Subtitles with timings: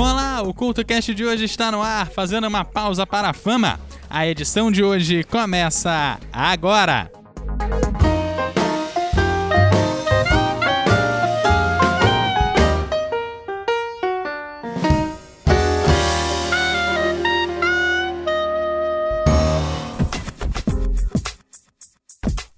[0.00, 3.80] Olá, o CultoCast de hoje está no ar, fazendo uma pausa para a fama.
[4.08, 7.17] A edição de hoje começa agora!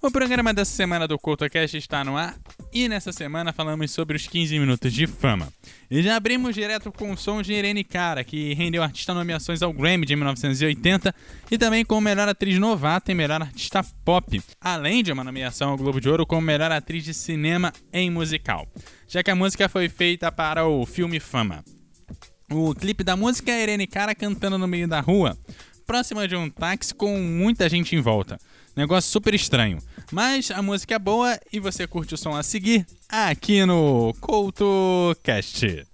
[0.03, 2.35] O programa dessa semana do CultoCast está no ar
[2.73, 5.53] e nessa semana falamos sobre os 15 minutos de fama.
[5.91, 9.75] E já abrimos direto com o som de Irene Cara, que rendeu artista nomeações ao
[9.75, 11.15] Grammy de 1980
[11.51, 15.77] e também como melhor atriz novata e melhor artista pop, além de uma nomeação ao
[15.77, 18.67] Globo de Ouro como melhor atriz de cinema em musical,
[19.07, 21.63] já que a música foi feita para o filme Fama.
[22.51, 25.37] O clipe da música é Irene Cara cantando no meio da rua,
[25.87, 28.39] próxima de um táxi com muita gente em volta.
[28.77, 29.79] Negócio super estranho.
[30.11, 35.90] Mas a música é boa e você curte o som a seguir aqui no CoutoCast.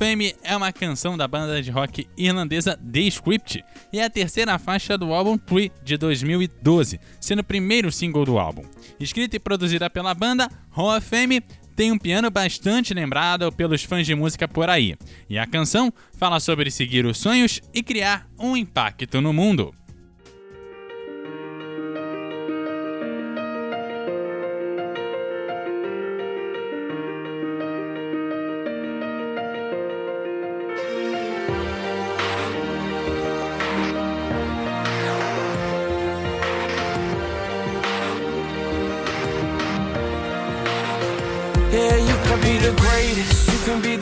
[0.00, 3.62] Fame é uma canção da banda de rock irlandesa The Script
[3.92, 8.38] e é a terceira faixa do álbum Pre de 2012, sendo o primeiro single do
[8.38, 8.62] álbum.
[8.98, 11.42] Escrita e produzida pela banda, Hall of Fame
[11.76, 14.96] tem um piano bastante lembrado pelos fãs de música por aí.
[15.28, 19.74] E a canção fala sobre seguir os sonhos e criar um impacto no mundo.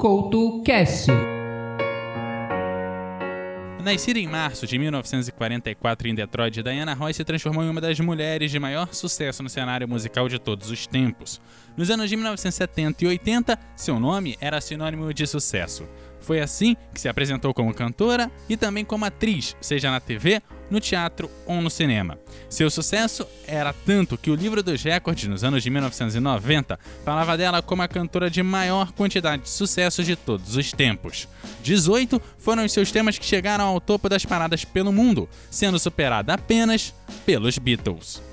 [0.00, 1.12] Couto Cast.
[3.84, 8.50] Nascida em março de 1944 em Detroit, Diana Roy se transformou em uma das mulheres
[8.50, 11.38] de maior sucesso no cenário musical de todos os tempos.
[11.80, 15.88] Nos anos de 1970 e 80, seu nome era sinônimo de sucesso.
[16.20, 20.78] Foi assim que se apresentou como cantora e também como atriz, seja na TV, no
[20.78, 22.18] teatro ou no cinema.
[22.50, 27.62] Seu sucesso era tanto que o livro dos recordes, nos anos de 1990, falava dela
[27.62, 31.28] como a cantora de maior quantidade de sucessos de todos os tempos.
[31.62, 36.34] 18 foram os seus temas que chegaram ao topo das paradas pelo mundo, sendo superada
[36.34, 36.92] apenas
[37.24, 38.28] pelos Beatles.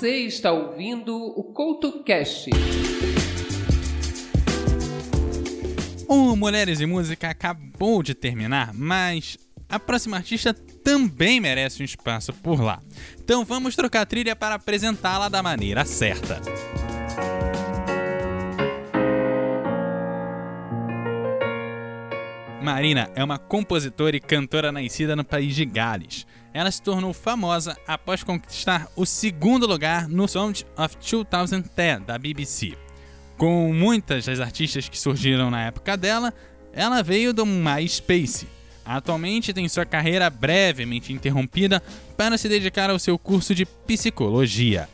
[0.00, 2.48] Você está ouvindo o CoutoCast.
[6.08, 9.36] O Mulheres e Música acabou de terminar, mas
[9.68, 12.80] a próxima artista também merece um espaço por lá.
[13.22, 16.40] Então vamos trocar a trilha para apresentá-la da maneira certa.
[22.62, 26.26] Marina é uma compositora e cantora nascida no país de Gales.
[26.52, 32.76] Ela se tornou famosa após conquistar o segundo lugar no Sound of 2010 da BBC.
[33.36, 36.34] Com muitas das artistas que surgiram na época dela,
[36.72, 38.48] ela veio do MySpace.
[38.84, 41.80] Atualmente tem sua carreira brevemente interrompida
[42.16, 44.88] para se dedicar ao seu curso de psicologia.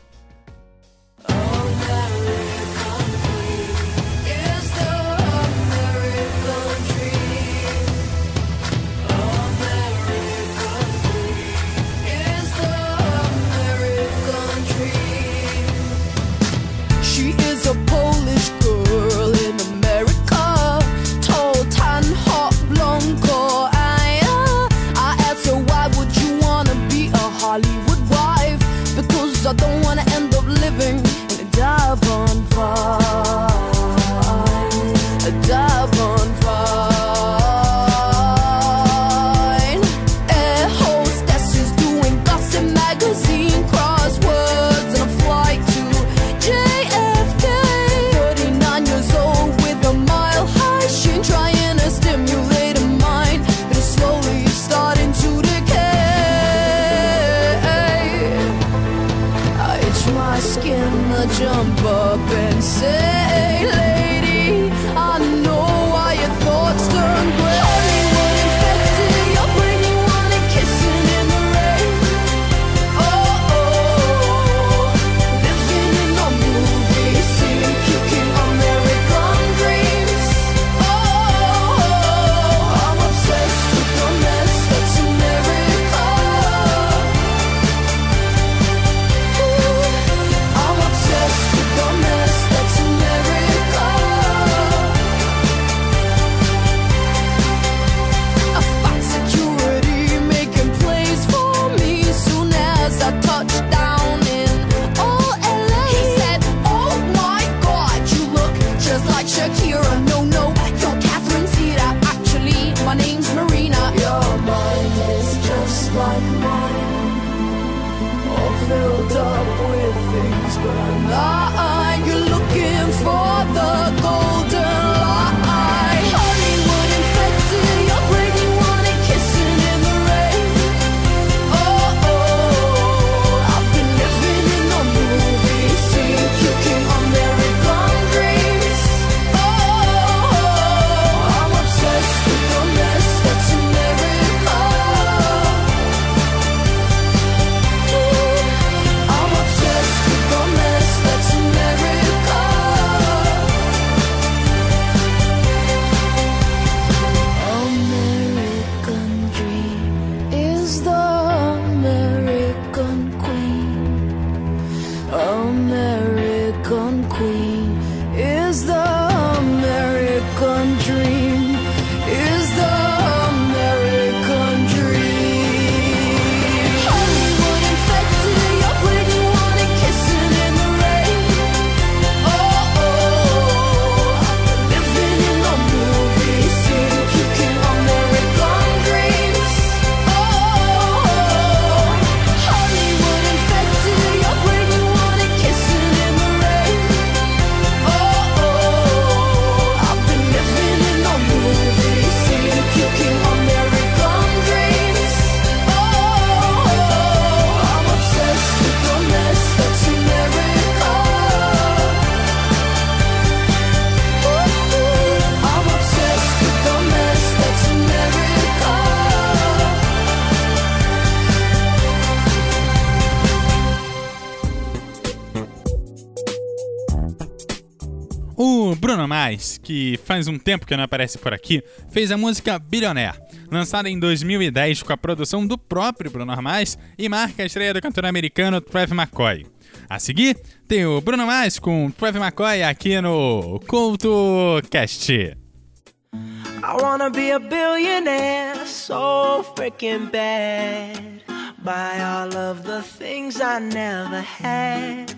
[230.17, 233.19] Faz um tempo que não aparece por aqui, fez a música Billionaire,
[233.51, 237.79] lançada em 2010 com a produção do próprio Bruno Mars e marca a estreia do
[237.79, 239.45] cantor americano Travis McCoy.
[239.87, 240.35] A seguir,
[240.67, 245.11] tem o Bruno Mars com Travis McCoy aqui no CultoCast.
[245.13, 251.21] I wanna be a billionaire so freaking bad.
[251.63, 255.13] All of the things I never had.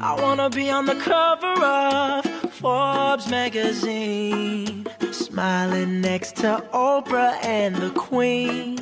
[0.00, 7.90] I wanna be on the cover of Forbes magazine, smiling next to Oprah and the
[7.90, 8.78] Queen.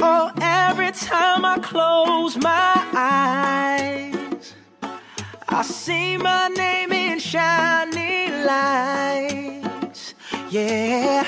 [0.00, 4.54] Oh, every time I close my eyes.
[5.48, 10.14] I see my name in shining lights.
[10.50, 11.26] Yeah,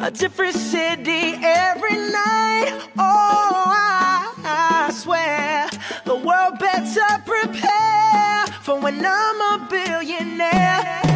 [0.00, 2.72] a different city every night.
[2.96, 4.15] Oh, I,
[4.48, 5.68] I swear
[6.04, 11.15] the world better prepare for when I'm a billionaire.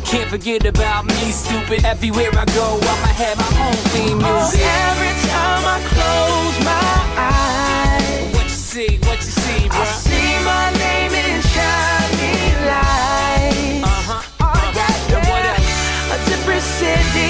[0.05, 1.85] can't forget about me, stupid.
[1.85, 4.61] Everywhere I go, I'ma have my own theme Oh, music.
[4.61, 8.33] every time I close my eyes.
[8.35, 9.79] What you see, what you see, bro?
[9.79, 13.83] I see my name in shining lights.
[13.83, 14.21] Uh-huh.
[14.41, 16.15] Oh, yeah, yeah.
[16.15, 17.29] A different city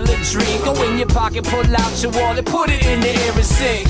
[0.05, 0.61] dream.
[0.63, 3.85] Go in your pocket, pull out your wallet, put it in the air and sing.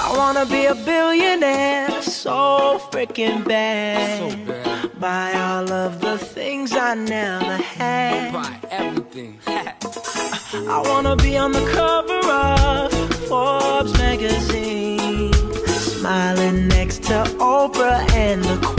[0.00, 4.98] I wanna be a billionaire so freaking bad.
[4.98, 8.32] Buy all of the things I never had.
[8.32, 9.38] Buy everything.
[9.46, 12.92] I wanna be on the cover of
[13.28, 15.32] Forbes magazine,
[15.66, 18.71] smiling next to Oprah and the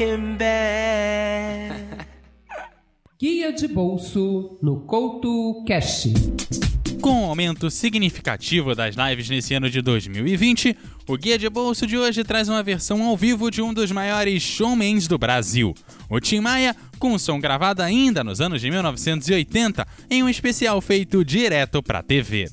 [0.00, 2.06] freaking bad.
[3.18, 6.08] Guia de bolso no Couto Cash.
[7.02, 11.98] Com o aumento significativo das lives nesse ano de 2020, o Guia de Bolso de
[11.98, 15.74] hoje traz uma versão ao vivo de um dos maiores showmans do Brasil,
[16.08, 21.24] o Tim Maia, com som gravado ainda nos anos de 1980 em um especial feito
[21.24, 22.48] direto pra TV.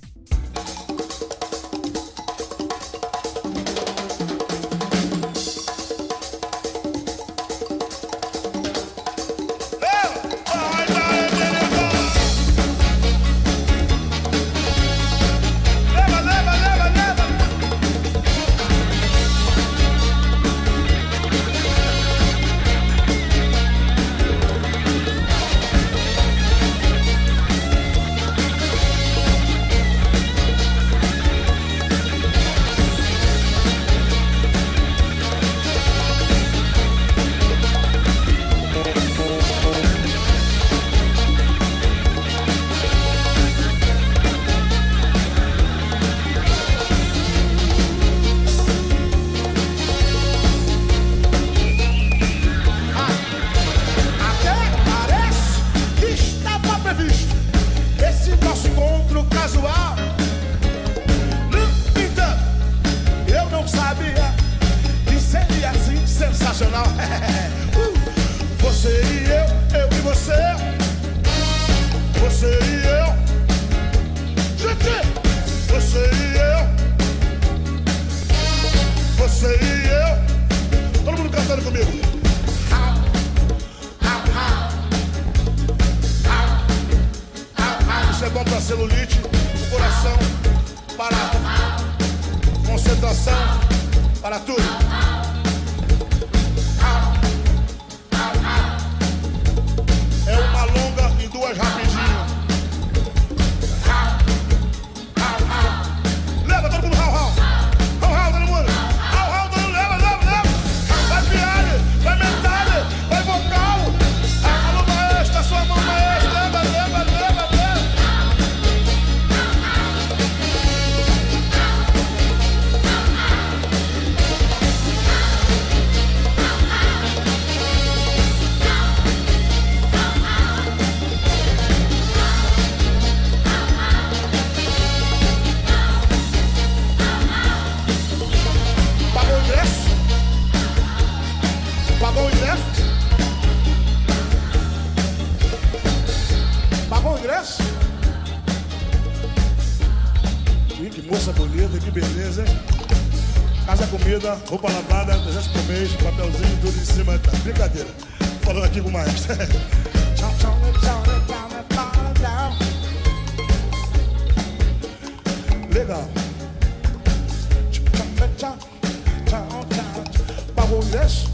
[170.88, 171.30] Ingresso?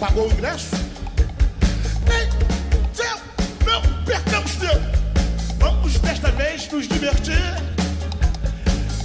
[0.00, 0.74] Pagou o ingresso?
[2.04, 3.20] Então,
[3.64, 4.80] não percamos tempo.
[5.58, 7.40] Vamos desta vez nos divertir.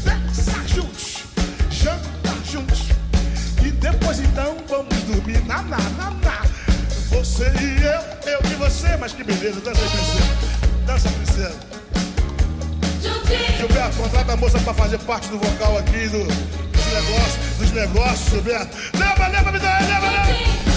[0.04, 1.24] Dançar juntos,
[1.70, 2.88] jantar juntos.
[3.64, 6.42] E depois então vamos dormir na, na, na, na.
[7.10, 8.98] Você e eu, eu e você.
[8.98, 10.38] Mas que beleza, dança princesa.
[10.86, 11.56] Dança, princesa.
[13.58, 18.30] Gilberto, contrata a moça pra fazer parte do vocal aqui do, dos negócios, dos negócios,
[18.30, 18.78] Gilberto.
[18.98, 20.77] Leva, leva, me dá, leva, leva.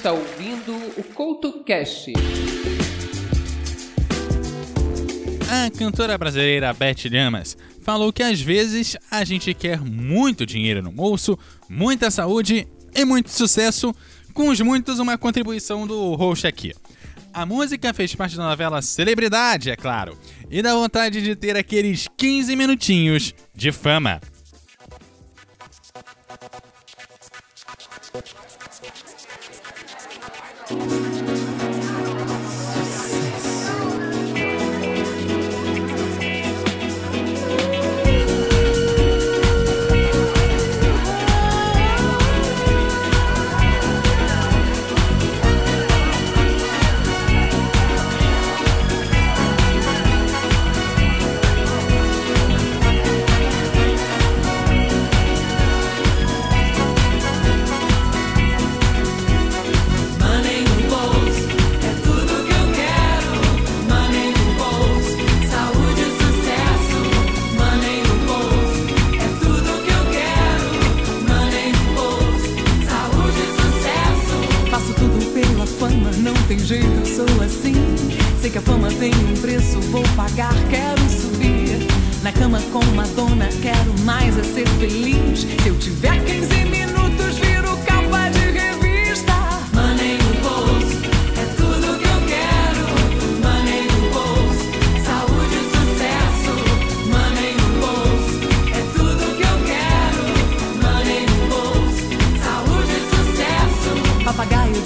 [0.00, 2.14] está ouvindo o CoutoCast.
[5.46, 10.90] A cantora brasileira Beth Damas falou que às vezes a gente quer muito dinheiro no
[10.90, 13.94] bolso, muita saúde e muito sucesso,
[14.32, 16.72] com os muitos uma contribuição do Roxo aqui.
[17.30, 20.16] A música fez parte da novela Celebridade, é claro,
[20.50, 24.18] e da vontade de ter aqueles 15 minutinhos de fama.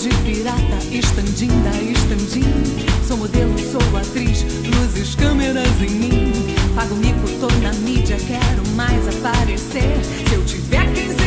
[0.00, 2.42] De pirata, estandinda, estandim
[3.06, 6.32] Sou modelo, sou atriz, luzes, câmeras em mim.
[6.74, 9.94] Pago mico, tô na mídia, quero mais aparecer.
[10.28, 11.23] Se eu tiver 15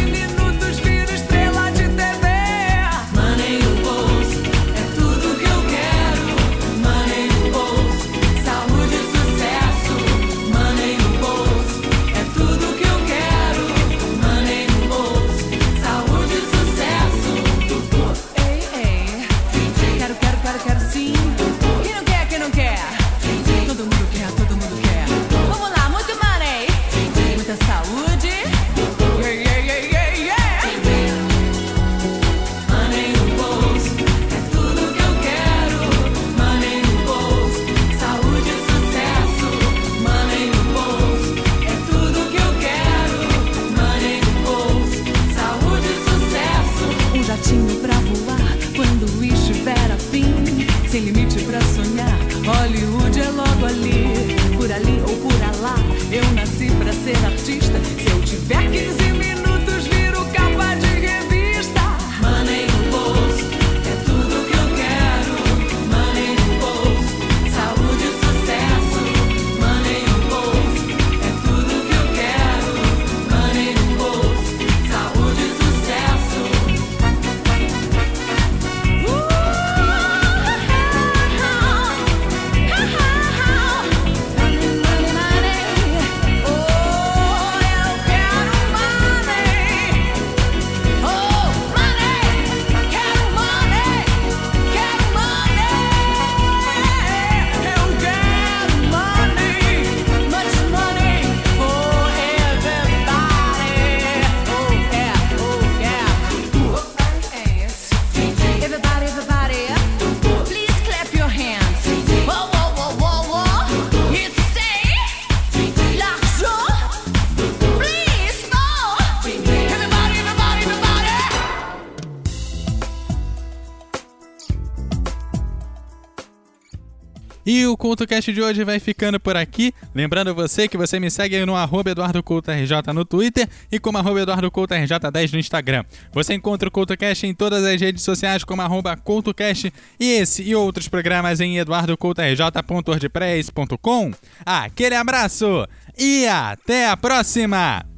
[127.68, 129.74] E o CultoCast de hoje vai ficando por aqui.
[129.94, 135.34] Lembrando você que você me segue no arroba EduardoCultoRJ no Twitter e como arroba EduardoCultoRJ10
[135.34, 135.84] no Instagram.
[136.14, 140.56] Você encontra o CultoCast em todas as redes sociais como arroba CultoCast e esse e
[140.56, 144.14] outros programas em eduardocultorj.wordpress.com.
[144.46, 147.97] Aquele abraço e até a próxima!